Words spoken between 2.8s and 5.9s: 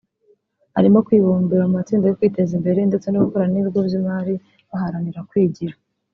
ndetse no gukorana n’ibigo by’imari baharanira kwigira